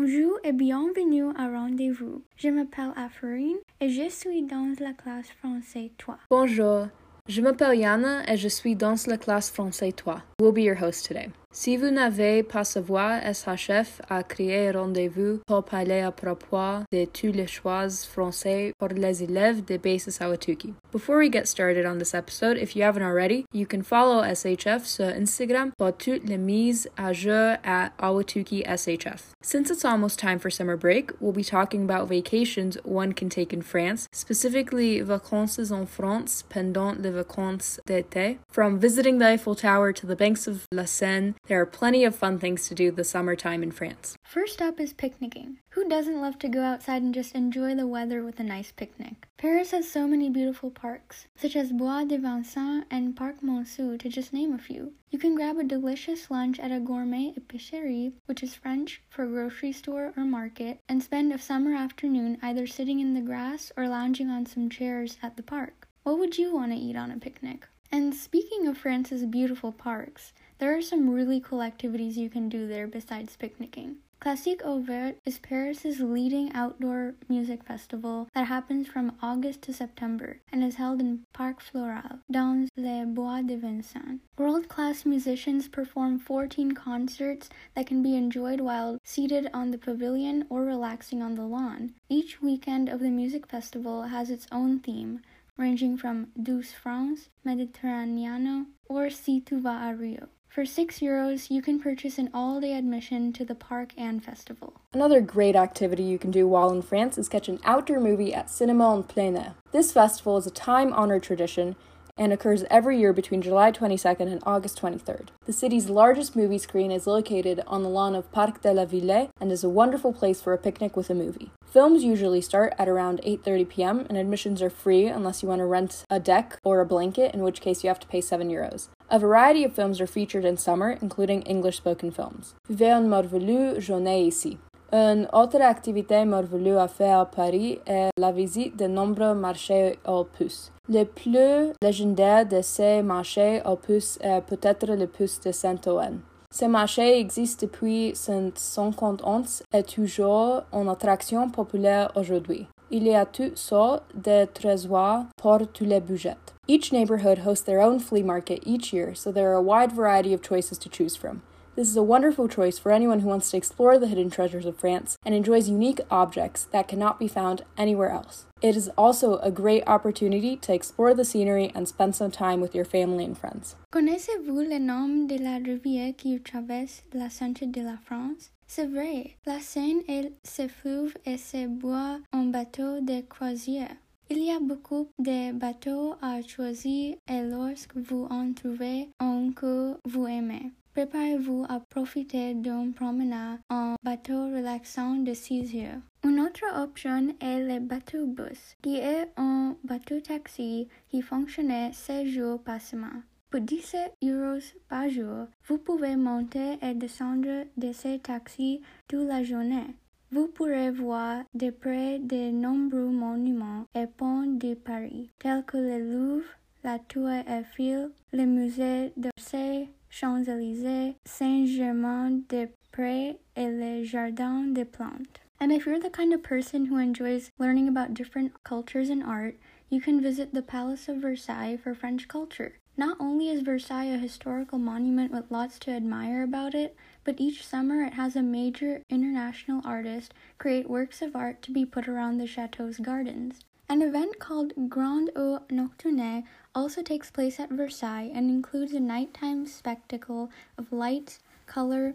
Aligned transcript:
Bonjour 0.00 0.38
et 0.44 0.52
bienvenue 0.52 1.26
à 1.36 1.48
Rendez-vous. 1.48 2.22
Je 2.38 2.48
m'appelle 2.48 2.92
Afarine 2.96 3.58
et 3.82 3.90
je 3.90 4.08
suis 4.08 4.42
dans 4.42 4.72
la 4.80 4.94
classe 4.94 5.28
français 5.42 5.90
3. 5.98 6.16
Bonjour, 6.30 6.86
je 7.28 7.42
m'appelle 7.42 7.78
Yana 7.78 8.22
et 8.26 8.38
je 8.38 8.48
suis 8.48 8.74
dans 8.74 8.94
la 9.06 9.18
classe 9.18 9.50
français 9.50 9.92
3. 9.92 10.22
We'll 10.40 10.54
be 10.54 10.60
your 10.60 10.82
host 10.82 11.06
today. 11.06 11.28
Si 11.52 11.76
vous 11.76 11.90
n'avez 11.90 12.44
pas 12.44 12.62
savoir, 12.62 13.20
SHF 13.22 14.00
a 14.08 14.22
créé 14.22 14.70
rendez-vous 14.70 15.40
pour 15.48 15.64
parler 15.64 16.00
à 16.00 16.12
propos 16.12 16.84
de 16.92 17.06
tous 17.06 17.32
les 17.32 17.48
français 17.48 18.72
pour 18.78 18.88
les 18.88 19.24
élèves 19.24 19.64
de 19.64 19.76
Basis 19.76 20.20
Ahwatukee. 20.20 20.72
Before 20.92 21.18
we 21.18 21.28
get 21.28 21.46
started 21.46 21.86
on 21.86 21.98
this 21.98 22.14
episode, 22.14 22.56
if 22.56 22.76
you 22.76 22.84
haven't 22.84 23.02
already, 23.02 23.46
you 23.52 23.66
can 23.66 23.82
follow 23.82 24.22
SHF 24.22 24.86
sur 24.86 25.06
Instagram 25.06 25.72
pour 25.76 25.92
toutes 25.92 26.22
les 26.24 26.38
mises 26.38 26.88
à 26.96 27.12
jour 27.12 27.56
at 27.64 27.90
Ahwatukee 27.98 28.62
SHF. 28.64 29.34
Since 29.42 29.70
it's 29.72 29.84
almost 29.84 30.20
time 30.20 30.38
for 30.38 30.50
summer 30.50 30.76
break, 30.76 31.10
we'll 31.20 31.32
be 31.32 31.42
talking 31.42 31.82
about 31.82 32.08
vacations 32.08 32.78
one 32.84 33.12
can 33.12 33.28
take 33.28 33.52
in 33.52 33.62
France, 33.62 34.06
specifically 34.12 35.00
vacances 35.00 35.72
en 35.72 35.84
France 35.84 36.44
pendant 36.48 36.94
les 37.02 37.10
vacances 37.10 37.80
d'été. 37.88 38.38
From 38.52 38.78
visiting 38.78 39.18
the 39.18 39.26
Eiffel 39.26 39.56
Tower 39.56 39.92
to 39.92 40.06
the 40.06 40.16
banks 40.16 40.46
of 40.46 40.68
La 40.70 40.84
Seine, 40.84 41.34
there 41.46 41.60
are 41.60 41.66
plenty 41.66 42.04
of 42.04 42.14
fun 42.14 42.38
things 42.38 42.68
to 42.68 42.76
do 42.76 42.92
this 42.92 43.10
summertime 43.10 43.64
in 43.64 43.72
France. 43.72 44.16
First 44.22 44.62
up 44.62 44.78
is 44.78 44.92
picnicking. 44.92 45.58
Who 45.70 45.88
doesn't 45.88 46.20
love 46.20 46.38
to 46.40 46.48
go 46.48 46.62
outside 46.62 47.02
and 47.02 47.12
just 47.12 47.34
enjoy 47.34 47.74
the 47.74 47.88
weather 47.88 48.22
with 48.22 48.38
a 48.38 48.44
nice 48.44 48.70
picnic? 48.70 49.26
Paris 49.36 49.72
has 49.72 49.90
so 49.90 50.06
many 50.06 50.30
beautiful 50.30 50.70
parks, 50.70 51.26
such 51.34 51.56
as 51.56 51.72
Bois 51.72 52.04
de 52.04 52.18
Vincennes 52.18 52.84
and 52.88 53.16
Parc 53.16 53.42
Monceau, 53.42 53.96
to 53.96 54.08
just 54.08 54.32
name 54.32 54.52
a 54.52 54.58
few. 54.58 54.92
You 55.10 55.18
can 55.18 55.34
grab 55.34 55.58
a 55.58 55.64
delicious 55.64 56.30
lunch 56.30 56.60
at 56.60 56.70
a 56.70 56.78
gourmet 56.78 57.34
épicerie, 57.36 58.12
which 58.26 58.44
is 58.44 58.54
French 58.54 59.02
for 59.08 59.26
grocery 59.26 59.72
store 59.72 60.12
or 60.16 60.24
market, 60.24 60.78
and 60.88 61.02
spend 61.02 61.32
a 61.32 61.38
summer 61.38 61.74
afternoon 61.74 62.38
either 62.42 62.68
sitting 62.68 63.00
in 63.00 63.14
the 63.14 63.20
grass 63.20 63.72
or 63.76 63.88
lounging 63.88 64.30
on 64.30 64.46
some 64.46 64.70
chairs 64.70 65.16
at 65.20 65.36
the 65.36 65.42
park. 65.42 65.88
What 66.04 66.18
would 66.20 66.38
you 66.38 66.54
want 66.54 66.70
to 66.70 66.78
eat 66.78 66.94
on 66.94 67.10
a 67.10 67.18
picnic? 67.18 67.66
And 67.92 68.14
speaking 68.14 68.68
of 68.68 68.78
France's 68.78 69.24
beautiful 69.24 69.72
parks, 69.72 70.32
there 70.60 70.76
are 70.76 70.82
some 70.82 71.08
really 71.08 71.40
cool 71.40 71.62
activities 71.62 72.18
you 72.18 72.28
can 72.28 72.50
do 72.50 72.68
there 72.68 72.86
besides 72.86 73.34
picnicking. 73.34 73.96
Classique 74.20 74.60
au 74.62 74.78
Vert 74.78 75.16
is 75.24 75.38
Paris's 75.38 76.00
leading 76.00 76.52
outdoor 76.52 77.14
music 77.30 77.64
festival 77.64 78.28
that 78.34 78.48
happens 78.48 78.86
from 78.86 79.16
August 79.22 79.62
to 79.62 79.72
September 79.72 80.40
and 80.52 80.62
is 80.62 80.74
held 80.74 81.00
in 81.00 81.24
Parc 81.32 81.62
Floral, 81.62 82.18
dans 82.30 82.68
les 82.76 83.06
Bois 83.06 83.40
de 83.40 83.56
Vincennes. 83.56 84.20
World 84.36 84.68
class 84.68 85.06
musicians 85.06 85.66
perform 85.66 86.18
14 86.18 86.72
concerts 86.72 87.48
that 87.74 87.86
can 87.86 88.02
be 88.02 88.14
enjoyed 88.14 88.60
while 88.60 88.98
seated 89.02 89.48
on 89.54 89.70
the 89.70 89.78
pavilion 89.78 90.44
or 90.50 90.66
relaxing 90.66 91.22
on 91.22 91.36
the 91.36 91.46
lawn. 91.46 91.94
Each 92.10 92.42
weekend 92.42 92.90
of 92.90 93.00
the 93.00 93.08
music 93.08 93.46
festival 93.46 94.02
has 94.02 94.28
its 94.28 94.46
own 94.52 94.80
theme, 94.80 95.22
ranging 95.56 95.96
from 95.96 96.26
Douce 96.40 96.74
France, 96.74 97.30
Mediterraneano, 97.42 98.66
or 98.86 99.08
Si 99.08 99.40
tu 99.40 99.58
vas 99.58 99.80
à 99.80 99.98
Rio. 99.98 100.28
For 100.50 100.64
6 100.66 100.98
euros, 100.98 101.48
you 101.48 101.62
can 101.62 101.78
purchase 101.78 102.18
an 102.18 102.28
all 102.34 102.60
day 102.60 102.74
admission 102.74 103.32
to 103.34 103.44
the 103.44 103.54
park 103.54 103.92
and 103.96 104.22
festival. 104.22 104.72
Another 104.92 105.20
great 105.20 105.54
activity 105.54 106.02
you 106.02 106.18
can 106.18 106.32
do 106.32 106.48
while 106.48 106.72
in 106.72 106.82
France 106.82 107.16
is 107.16 107.28
catch 107.28 107.48
an 107.48 107.60
outdoor 107.64 108.00
movie 108.00 108.34
at 108.34 108.50
Cinema 108.50 108.96
en 108.96 109.04
Plein 109.04 109.36
Air. 109.36 109.54
This 109.70 109.92
festival 109.92 110.36
is 110.38 110.48
a 110.48 110.50
time 110.50 110.92
honored 110.92 111.22
tradition 111.22 111.76
and 112.18 112.32
occurs 112.32 112.64
every 112.68 112.98
year 112.98 113.12
between 113.12 113.40
July 113.40 113.70
22nd 113.70 114.22
and 114.22 114.42
August 114.44 114.82
23rd. 114.82 115.28
The 115.46 115.52
city's 115.52 115.88
largest 115.88 116.34
movie 116.34 116.58
screen 116.58 116.90
is 116.90 117.06
located 117.06 117.62
on 117.68 117.84
the 117.84 117.88
lawn 117.88 118.16
of 118.16 118.32
Parc 118.32 118.60
de 118.60 118.72
la 118.72 118.86
Ville 118.86 119.30
and 119.40 119.52
is 119.52 119.62
a 119.62 119.68
wonderful 119.68 120.12
place 120.12 120.42
for 120.42 120.52
a 120.52 120.58
picnic 120.58 120.96
with 120.96 121.10
a 121.10 121.14
movie. 121.14 121.52
Films 121.64 122.02
usually 122.02 122.40
start 122.40 122.74
at 122.76 122.88
around 122.88 123.20
8:30 123.24 123.68
p.m. 123.68 124.06
and 124.08 124.18
admissions 124.18 124.60
are 124.60 124.68
free 124.68 125.06
unless 125.06 125.44
you 125.44 125.48
want 125.48 125.60
to 125.60 125.64
rent 125.64 126.04
a 126.10 126.18
deck 126.18 126.58
or 126.64 126.80
a 126.80 126.86
blanket, 126.86 127.32
in 127.32 127.44
which 127.44 127.60
case 127.60 127.84
you 127.84 127.88
have 127.88 128.00
to 128.00 128.08
pay 128.08 128.20
7 128.20 128.50
euros. 128.50 128.88
A 129.12 129.18
variety 129.18 129.64
of 129.64 129.72
films 129.72 130.00
are 130.00 130.06
featured 130.06 130.44
in 130.44 130.56
summer, 130.56 130.96
including 131.02 131.42
English 131.42 131.78
spoken 131.78 132.12
films. 132.12 132.54
Vivez 132.68 132.92
un 132.92 133.80
journée 133.80 134.24
ici. 134.24 134.56
Une 134.92 135.26
autre 135.32 135.60
activité 135.60 136.24
morvelue 136.24 136.76
à 136.76 136.86
faire 136.86 137.18
à 137.18 137.26
Paris 137.26 137.80
est 137.86 138.10
la 138.16 138.30
visite 138.30 138.76
de 138.76 138.86
nombreux 138.86 139.34
marchés 139.34 139.98
aux 140.06 140.22
puces. 140.22 140.70
Le 140.88 141.02
plus 141.02 141.72
légendaire 141.82 142.46
de 142.46 142.62
ces 142.62 143.02
marchés 143.02 143.60
aux 143.66 143.74
puces 143.74 144.16
est 144.20 144.42
peut-être 144.42 144.86
le 144.94 145.08
puce 145.08 145.40
de 145.40 145.50
Saint-Ouen. 145.50 146.20
Ce 146.52 146.66
marché 146.66 147.18
existe 147.18 147.62
depuis 147.62 148.12
151 148.14 149.42
et 149.72 149.82
toujours 149.82 150.62
une 150.72 150.88
attraction 150.88 151.48
populaire 151.48 152.12
aujourd'hui. 152.14 152.68
Il 152.92 153.08
y 153.08 153.14
a 153.14 153.26
toutes 153.26 153.56
sortes 153.56 154.04
de 154.14 154.44
trésors 154.46 155.24
pour 155.36 155.58
tous 155.72 155.84
les 155.84 156.00
budgets. 156.00 156.36
Each 156.72 156.92
neighborhood 156.92 157.38
hosts 157.38 157.64
their 157.64 157.82
own 157.82 157.98
flea 157.98 158.22
market 158.22 158.62
each 158.64 158.92
year, 158.92 159.12
so 159.12 159.32
there 159.32 159.50
are 159.50 159.54
a 159.54 159.60
wide 159.60 159.90
variety 159.90 160.32
of 160.32 160.40
choices 160.40 160.78
to 160.78 160.88
choose 160.88 161.16
from. 161.16 161.42
This 161.74 161.88
is 161.88 161.96
a 161.96 162.10
wonderful 162.14 162.46
choice 162.46 162.78
for 162.78 162.92
anyone 162.92 163.18
who 163.18 163.28
wants 163.28 163.50
to 163.50 163.56
explore 163.56 163.98
the 163.98 164.06
hidden 164.06 164.30
treasures 164.30 164.64
of 164.66 164.78
France 164.78 165.18
and 165.26 165.34
enjoys 165.34 165.68
unique 165.68 166.00
objects 166.12 166.68
that 166.70 166.86
cannot 166.86 167.18
be 167.18 167.26
found 167.26 167.64
anywhere 167.76 168.10
else. 168.10 168.46
It 168.62 168.76
is 168.76 168.88
also 168.96 169.38
a 169.38 169.50
great 169.50 169.82
opportunity 169.88 170.56
to 170.58 170.72
explore 170.72 171.12
the 171.12 171.24
scenery 171.24 171.72
and 171.74 171.88
spend 171.88 172.14
some 172.14 172.30
time 172.30 172.60
with 172.60 172.72
your 172.72 172.84
family 172.84 173.24
and 173.24 173.36
friends. 173.36 173.74
Connaissez-vous 173.90 174.62
le 174.62 174.78
nom 174.78 175.26
de 175.26 175.38
la 175.38 175.58
rivière 175.58 176.16
qui 176.16 176.38
traverse 176.38 177.02
la 177.12 177.30
centre 177.30 177.66
de 177.66 177.82
la 177.82 177.96
France? 177.96 178.50
C'est 178.68 178.86
vrai, 178.86 179.34
la 179.44 179.58
Seine 179.58 180.02
et 180.08 180.30
ses 180.44 180.68
fleuves 180.68 181.16
et 181.26 181.36
ses 181.36 181.66
bois 181.66 182.20
en 182.32 182.44
bateau 182.52 183.00
de 183.00 183.22
croisière. 183.22 183.96
Il 184.32 184.44
y 184.44 184.52
a 184.52 184.60
beaucoup 184.60 185.08
de 185.18 185.52
bateaux 185.52 186.14
à 186.22 186.40
choisir 186.40 187.16
et 187.28 187.42
lorsque 187.42 187.96
vous 187.96 188.28
en 188.30 188.52
trouvez 188.52 189.08
un 189.18 189.50
que 189.50 189.96
vous 190.04 190.24
aimez, 190.28 190.70
préparez-vous 190.94 191.66
à 191.68 191.80
profiter 191.80 192.54
d'une 192.54 192.92
promenade 192.94 193.58
en 193.70 193.96
bateau 194.04 194.44
relaxant 194.44 195.16
de 195.16 195.34
6 195.34 195.74
heures. 195.78 196.00
Une 196.22 196.38
autre 196.38 196.62
option 196.80 197.34
est 197.40 197.66
le 197.66 197.80
bateau 197.80 198.24
bus, 198.24 198.76
qui 198.82 198.98
est 198.98 199.28
un 199.36 199.74
bateau 199.82 200.20
taxi 200.20 200.86
qui 201.08 201.22
fonctionne 201.22 201.92
7 201.92 202.28
jours 202.28 202.62
par 202.62 202.80
semaine. 202.80 203.24
Pour 203.50 203.60
17 203.60 204.14
euros 204.22 204.60
par 204.88 205.08
jour, 205.08 205.48
vous 205.66 205.78
pouvez 205.78 206.14
monter 206.14 206.78
et 206.82 206.94
descendre 206.94 207.66
de 207.76 207.92
ces 207.92 208.20
taxis 208.20 208.80
toute 209.08 209.26
la 209.26 209.42
journée. 209.42 209.96
Vous 210.32 210.46
pourrez 210.46 210.92
voir 210.92 211.42
de 211.54 211.70
près 211.70 212.20
de 212.20 212.52
nombreux 212.52 213.10
monuments 213.10 213.86
et 213.96 214.06
ponts 214.06 214.46
de 214.46 214.74
Paris, 214.74 215.28
tels 215.40 215.64
que 215.64 215.76
le 215.76 215.98
Louvre, 215.98 216.44
la 216.84 217.00
Tour 217.00 217.28
Eiffel, 217.28 218.12
le 218.32 218.46
musée 218.46 219.12
d'Orsay, 219.16 219.88
Champs-Élysées, 220.08 221.16
Saint-Germain-des-Prés 221.26 223.40
et 223.56 223.70
le 223.70 224.04
Jardin 224.04 224.72
des 224.72 224.84
Plantes. 224.84 225.40
And 225.60 225.72
if 225.72 225.84
you're 225.84 225.98
the 225.98 226.10
kind 226.10 226.32
of 226.32 226.44
person 226.44 226.86
who 226.86 226.96
enjoys 226.96 227.50
learning 227.58 227.88
about 227.88 228.14
different 228.14 228.52
cultures 228.62 229.10
and 229.10 229.24
art, 229.24 229.56
you 229.88 230.00
can 230.00 230.22
visit 230.22 230.54
the 230.54 230.62
Palace 230.62 231.08
of 231.08 231.16
Versailles 231.16 231.76
for 231.76 231.92
French 231.92 232.28
culture. 232.28 232.74
Not 232.96 233.16
only 233.20 233.48
is 233.48 233.62
Versailles 233.62 234.12
a 234.12 234.18
historical 234.18 234.78
monument 234.78 235.32
with 235.32 235.50
lots 235.50 235.78
to 235.80 235.90
admire 235.90 236.42
about 236.42 236.74
it, 236.74 236.96
but 237.24 237.40
each 237.40 237.66
summer 237.66 238.02
it 238.02 238.14
has 238.14 238.36
a 238.36 238.42
major 238.42 239.02
international 239.08 239.80
artist 239.84 240.34
create 240.58 240.90
works 240.90 241.22
of 241.22 241.34
art 241.34 241.62
to 241.62 241.70
be 241.70 241.84
put 241.84 242.08
around 242.08 242.38
the 242.38 242.46
chateau's 242.46 242.98
gardens. 242.98 243.60
An 243.88 244.02
event 244.02 244.38
called 244.38 244.88
Grandes 244.88 245.34
Eaux 245.36 245.62
Nocturnes 245.70 246.44
also 246.74 247.02
takes 247.02 247.30
place 247.30 247.58
at 247.58 247.70
Versailles 247.70 248.30
and 248.32 248.48
includes 248.48 248.92
a 248.92 249.00
nighttime 249.00 249.66
spectacle 249.66 250.50
of 250.78 250.92
lights, 250.92 251.40
color, 251.66 252.14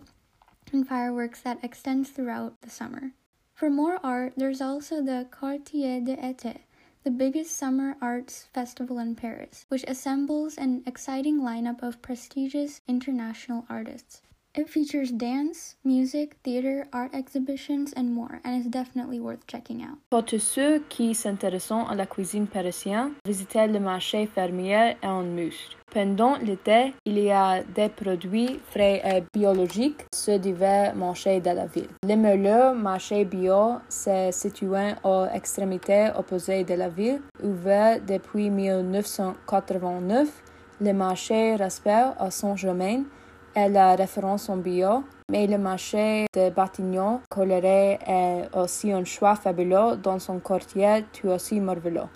and 0.71 0.87
fireworks 0.87 1.41
that 1.41 1.63
extends 1.63 2.09
throughout 2.09 2.61
the 2.61 2.69
summer. 2.69 3.11
For 3.53 3.69
more 3.69 3.99
art, 4.03 4.33
there's 4.37 4.61
also 4.61 5.01
the 5.01 5.27
Quartier 5.31 5.99
d'Été, 5.99 6.59
the 7.05 7.11
biggest 7.11 7.55
summer 7.55 7.95
arts 8.01 8.47
festival 8.51 8.97
in 8.97 9.13
Paris, 9.13 9.67
which 9.69 9.85
assembles 9.87 10.57
an 10.57 10.81
exciting 10.87 11.39
lineup 11.39 11.83
of 11.83 12.01
prestigious 12.01 12.81
international 12.87 13.63
artists. 13.69 14.23
It 14.57 14.69
features 14.69 15.11
dance, 15.11 15.75
music, 15.83 16.37
theater, 16.45 16.87
art 16.93 17.13
exhibitions, 17.13 17.91
and 17.91 18.13
more, 18.13 18.39
and 18.45 18.55
is 18.57 18.69
definitely 18.69 19.19
worth 19.19 19.45
checking 19.47 19.83
out. 19.83 19.97
Pour 20.09 20.23
tous 20.23 20.39
ceux 20.39 20.81
qui 20.87 21.13
s'intéressent 21.13 21.85
à 21.89 21.93
la 21.93 22.05
cuisine 22.05 22.47
parisienne, 22.47 23.11
visitez 23.25 23.67
le 23.67 23.81
marché 23.81 24.27
fermier 24.27 24.95
en 25.03 25.23
muscle. 25.23 25.75
Pendant 25.91 26.37
l'été, 26.37 26.93
il 27.03 27.19
y 27.19 27.31
a 27.31 27.63
des 27.63 27.89
produits 27.89 28.61
frais 28.71 29.01
et 29.03 29.23
biologiques 29.37 30.05
sur 30.15 30.39
divers 30.39 30.95
marchés 30.95 31.41
de 31.41 31.49
la 31.49 31.65
ville. 31.65 31.89
Le 32.07 32.15
meilleur 32.15 32.75
marché 32.75 33.25
bio 33.25 33.79
se 33.89 34.29
situant 34.31 34.95
aux 35.03 35.25
extrémités 35.33 36.11
opposées 36.17 36.63
de 36.63 36.75
la 36.75 36.87
ville, 36.87 37.21
ouvert 37.43 37.99
depuis 37.99 38.49
1989. 38.49 40.29
Le 40.79 40.93
marché 40.93 41.57
Rasper 41.57 42.11
à 42.17 42.31
Saint-Germain 42.31 43.03
la 43.55 43.95
référence 43.95 44.49
en 44.49 44.53
um 44.53 44.61
bio 44.61 45.03
mais 45.27 45.47
le 45.47 45.57
marché 45.57 46.27
de 46.33 46.51
Batignolles, 46.51 47.19
coloré 47.29 47.97
est 48.05 48.47
aussi 48.53 48.91
un 48.91 49.03
choix 49.03 49.35
fabuleux 49.35 49.97
dans 49.97 50.19
son 50.19 50.39
quartier 50.39 51.03
tout 51.13 51.29
aussi 51.29 51.59
merveilleux. 51.59 52.07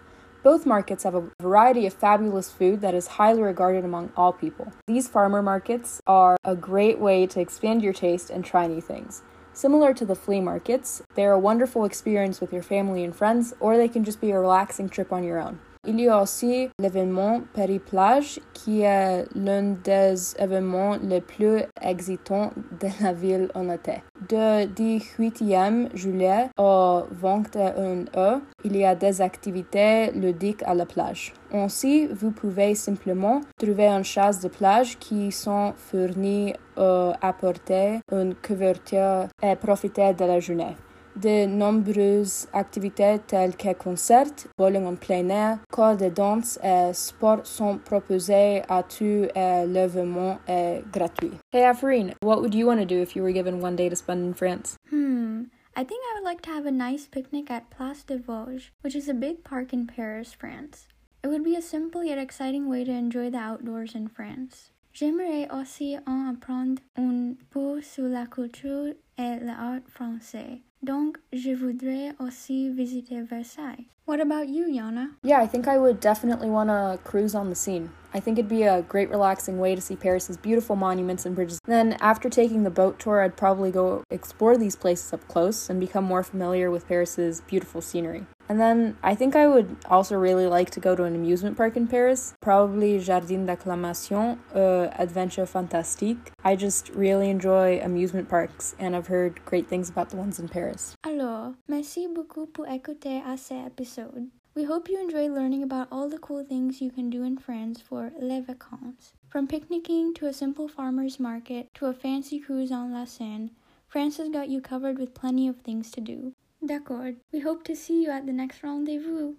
Both 0.44 0.66
markets 0.66 1.04
have 1.04 1.16
a 1.16 1.24
variety 1.42 1.88
of 1.88 1.94
fabulous 1.94 2.50
food 2.50 2.82
that 2.82 2.94
is 2.94 3.18
highly 3.18 3.42
regarded 3.42 3.84
among 3.84 4.12
all 4.16 4.32
people. 4.32 4.68
These 4.88 5.10
farmer 5.10 5.42
markets 5.42 6.02
are 6.06 6.38
a 6.46 6.56
great 6.56 7.00
way 7.00 7.28
to 7.28 7.42
expand 7.42 7.82
your 7.82 7.94
taste 7.94 8.30
and 8.30 8.46
try 8.46 8.68
new 8.68 8.80
things. 8.80 9.22
Similar 9.54 9.94
to 9.96 10.06
the 10.06 10.16
flea 10.16 10.40
markets, 10.40 11.02
they're 11.16 11.34
a 11.34 11.40
wonderful 11.40 11.84
experience 11.84 12.40
with 12.40 12.54
your 12.54 12.64
family 12.64 13.04
and 13.04 13.14
friends, 13.14 13.54
or 13.60 13.76
they 13.76 13.90
can 13.90 14.06
just 14.06 14.22
be 14.22 14.32
a 14.32 14.40
relaxing 14.40 14.88
trip 14.88 15.12
on 15.12 15.24
your 15.24 15.42
own. 15.42 15.60
Il 15.88 16.02
y 16.02 16.10
a 16.10 16.22
aussi 16.22 16.68
l'événement 16.78 17.42
Périplage, 17.54 18.42
qui 18.54 18.82
est 18.82 19.26
l'un 19.34 19.76
des 19.82 20.36
événements 20.38 20.98
les 21.02 21.22
plus 21.22 21.62
excitants 21.82 22.52
de 22.82 22.90
la 23.02 23.14
ville 23.14 23.50
en 23.56 23.70
été. 23.70 24.04
De 24.28 24.66
18e 24.66 25.96
juillet 25.96 26.50
au 26.58 27.04
21 27.12 28.02
août, 28.02 28.44
il 28.66 28.76
y 28.76 28.84
a 28.84 28.94
des 28.94 29.22
activités 29.22 30.12
ludiques 30.12 30.64
à 30.64 30.74
la 30.74 30.86
plage. 30.86 31.34
Ainsi, 31.54 32.08
vous 32.08 32.32
pouvez 32.32 32.76
simplement 32.76 33.40
trouver 33.58 33.88
un 33.88 34.04
chasse 34.04 34.42
de 34.42 34.50
plage 34.50 35.00
qui 35.00 35.32
sont 35.32 35.74
fournis 35.78 36.54
à 36.76 37.14
apporter 37.22 38.00
une 38.12 38.36
couverture 38.36 39.28
et 39.42 39.56
profiter 39.56 40.14
de 40.14 40.26
la 40.26 40.42
journée. 40.42 40.76
De 41.22 41.46
nombreuses 41.46 42.48
activités 42.54 43.20
telles 43.28 43.58
que 43.58 43.74
concerts, 43.74 44.48
bowling 44.58 44.86
en 44.86 44.96
plein 44.96 45.30
air, 45.30 45.60
corps 45.70 45.98
de 45.98 46.08
danse 46.08 46.58
et 46.64 46.94
sport 46.94 47.46
sont 47.46 47.78
proposées 47.78 48.62
à 48.70 48.84
tous 48.84 49.28
et 49.36 49.66
l'événement 49.68 50.40
est 50.48 50.82
gratuit. 50.94 51.32
Hey 51.52 51.66
Afreen, 51.66 52.14
what 52.22 52.40
would 52.40 52.56
you 52.56 52.66
want 52.68 52.80
to 52.80 52.86
do 52.86 53.02
if 53.02 53.18
you 53.18 53.24
were 53.24 53.34
given 53.34 53.62
one 53.62 53.76
day 53.76 53.90
to 53.90 53.98
spend 53.98 54.24
in 54.24 54.34
France? 54.34 54.78
Hmm. 54.90 55.48
I 55.76 55.84
think 55.84 56.02
I 56.10 56.14
would 56.16 56.24
like 56.24 56.42
to 56.44 56.52
have 56.52 56.66
a 56.66 56.72
nice 56.72 57.06
picnic 57.06 57.52
at 57.52 57.70
Place 57.70 58.04
des 58.04 58.18
Vosges, 58.18 58.72
which 58.82 58.96
is 58.96 59.10
a 59.10 59.14
big 59.14 59.44
park 59.44 59.74
in 59.74 59.88
Paris, 59.88 60.34
France. 60.34 60.88
It 61.22 61.28
would 61.28 61.44
be 61.44 61.58
a 61.58 61.62
simple 61.62 62.02
yet 62.02 62.18
exciting 62.18 62.70
way 62.70 62.86
to 62.86 62.92
enjoy 62.92 63.30
the 63.30 63.40
outdoors 63.40 63.94
in 63.94 64.08
France. 64.08 64.72
J'aimerais 64.94 65.50
aussi 65.52 65.98
en 66.08 66.30
apprendre 66.30 66.82
un 66.98 67.36
peu 67.50 67.82
sur 67.82 68.06
la 68.06 68.26
culture 68.26 68.94
et 69.18 69.40
l'art 69.42 69.82
français. 69.88 70.62
Donc, 70.82 71.18
je 71.34 71.52
voudrais 71.52 72.14
aussi 72.20 72.70
visiter 72.70 73.22
Versailles. 73.22 73.86
What 74.06 74.22
about 74.22 74.48
you, 74.48 74.66
Yana? 74.66 75.12
Yeah, 75.22 75.40
I 75.40 75.46
think 75.46 75.68
I 75.68 75.78
would 75.78 76.00
definitely 76.00 76.50
want 76.50 76.70
to 76.70 76.98
cruise 77.04 77.36
on 77.36 77.50
the 77.50 77.56
Seine. 77.56 77.90
I 78.12 78.20
think 78.20 78.40
it'd 78.40 78.50
be 78.50 78.64
a 78.64 78.82
great 78.82 79.10
relaxing 79.10 79.60
way 79.60 79.76
to 79.76 79.82
see 79.82 79.96
Paris's 79.96 80.36
beautiful 80.36 80.76
monuments 80.76 81.28
and 81.28 81.36
bridges. 81.36 81.60
Then, 81.66 81.96
after 82.02 82.28
taking 82.28 82.64
the 82.64 82.72
boat 82.72 82.98
tour, 82.98 83.22
I'd 83.22 83.38
probably 83.38 83.70
go 83.70 84.04
explore 84.10 84.58
these 84.58 84.76
places 84.76 85.14
up 85.14 85.28
close 85.28 85.70
and 85.70 85.80
become 85.80 86.06
more 86.06 86.24
familiar 86.24 86.72
with 86.72 86.88
Paris's 86.88 87.42
beautiful 87.42 87.82
scenery. 87.82 88.26
And 88.50 88.60
then 88.60 88.98
I 89.04 89.14
think 89.14 89.36
I 89.36 89.48
would 89.48 89.78
also 89.86 90.16
really 90.16 90.48
like 90.48 90.72
to 90.72 90.80
go 90.80 90.96
to 90.96 91.04
an 91.04 91.14
amusement 91.14 91.56
park 91.56 91.78
in 91.78 91.88
Paris, 91.88 92.34
probably 92.42 92.98
Jardin 93.00 93.46
d'Acclimatation, 93.46 94.40
uh, 94.56 94.90
Adventure 94.98 95.46
Fantastique. 95.46 96.32
I 96.44 96.56
just 96.56 96.90
really 96.90 97.30
enjoy 97.30 97.80
amusement 97.80 98.28
parks 98.28 98.76
and 98.80 98.96
I've 98.96 99.08
heard 99.08 99.46
great 99.46 99.68
things 99.68 99.88
about 99.88 100.10
the 100.10 100.18
ones 100.18 100.40
in 100.40 100.50
Paris. 100.50 100.96
Alors, 101.06 101.54
merci 101.68 102.08
beaucoup 102.08 102.48
pour 102.48 102.66
écouter 102.66 103.22
à 103.24 103.38
cet 103.38 103.68
épisode. 103.68 104.30
We 104.56 104.64
hope 104.66 104.90
you 104.90 105.00
enjoy 105.00 105.30
learning 105.30 105.62
about 105.62 105.88
all 105.92 106.10
the 106.10 106.18
cool 106.18 106.44
things 106.44 106.82
you 106.82 106.90
can 106.90 107.12
do 107.12 107.24
in 107.24 107.38
France 107.38 107.80
for 107.80 108.12
les 108.20 108.42
vacances. 108.42 109.14
From 109.30 109.48
picnicking 109.48 110.16
to 110.16 110.26
a 110.26 110.34
simple 110.34 110.68
farmer's 110.68 111.20
market 111.20 111.68
to 111.76 111.86
a 111.86 111.94
fancy 111.94 112.40
cruise 112.40 112.72
on 112.72 112.92
La 112.92 113.06
Seine, 113.06 113.52
France 113.88 114.18
has 114.18 114.30
got 114.30 114.50
you 114.50 114.60
covered 114.60 114.98
with 114.98 115.14
plenty 115.14 115.48
of 115.48 115.58
things 115.62 115.92
to 115.92 116.02
do. 116.02 116.34
D'accord. 116.62 117.16
We 117.32 117.40
hope 117.40 117.64
to 117.66 117.76
see 117.76 118.04
you 118.04 118.12
at 118.12 118.26
the 118.26 118.34
next 118.34 118.64
rendezvous. 118.64 119.36